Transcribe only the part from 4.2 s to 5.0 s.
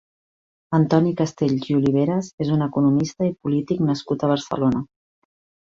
a Barcelona.